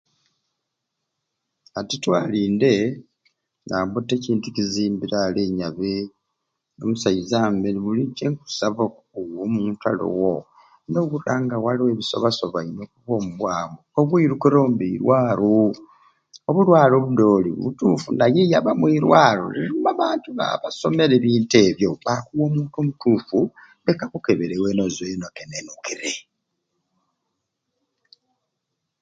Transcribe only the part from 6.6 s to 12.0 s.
omusaiza mbe buli kyenkusaba buli muntu aliwo nowura nga waliwo